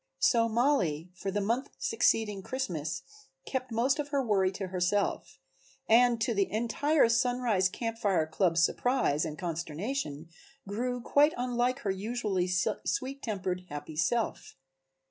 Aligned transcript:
So 0.17 0.49
Mollie 0.49 1.11
for 1.13 1.29
the 1.29 1.41
month 1.41 1.69
succeeding 1.77 2.41
Christmas 2.41 3.03
kept 3.45 3.71
most 3.71 3.99
of 3.99 4.07
her 4.07 4.25
worry 4.25 4.51
to 4.53 4.69
herself, 4.69 5.37
and 5.87 6.19
to 6.21 6.33
the 6.33 6.51
entire 6.51 7.07
Sunrise 7.07 7.69
Camp 7.69 7.99
Fire 7.99 8.25
club's 8.25 8.65
surprise 8.65 9.25
and 9.25 9.37
consternation 9.37 10.29
grew 10.67 11.01
quite 11.01 11.33
unlike 11.37 11.81
her 11.81 11.91
usually 11.91 12.47
sweet 12.83 13.21
tempered, 13.21 13.67
happy 13.69 13.95
self. 13.95 14.55